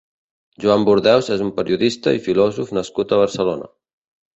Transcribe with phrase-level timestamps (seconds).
[0.65, 3.75] Joan Burdeus és un periodista i filòsof nascut a Barcelona.